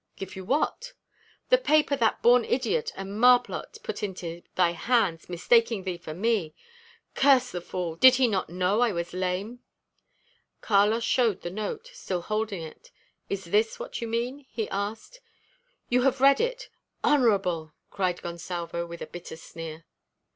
"Give 0.15 0.35
you 0.35 0.43
what?" 0.45 0.93
"The 1.49 1.59
paper 1.59 1.95
that 1.95 2.23
born 2.23 2.43
idiot 2.43 2.91
and 2.95 3.19
marplot 3.21 3.77
put 3.83 4.01
into 4.01 4.41
thy 4.55 4.71
hands, 4.71 5.29
mistaking 5.29 5.83
thee 5.83 5.99
for 5.99 6.15
me. 6.15 6.55
Curse 7.13 7.51
the 7.51 7.61
fool! 7.61 7.97
Did 7.97 8.15
he 8.15 8.27
not 8.27 8.49
know 8.49 8.81
I 8.81 8.91
was 8.91 9.13
lame?" 9.13 9.59
Carlos 10.59 11.03
showed 11.03 11.41
the 11.43 11.51
note, 11.51 11.91
still 11.93 12.21
holding 12.23 12.63
it. 12.63 12.89
"Is 13.29 13.45
this 13.45 13.77
what 13.77 14.01
you 14.01 14.07
mean?" 14.07 14.47
he 14.49 14.67
asked. 14.71 15.21
"You 15.87 16.01
have 16.01 16.19
read 16.19 16.39
it! 16.41 16.69
Honourable!" 17.03 17.71
cried 17.91 18.23
Gonsalvo, 18.23 18.87
with 18.87 19.03
a 19.03 19.05
bitter 19.05 19.35
sneer. 19.37 19.85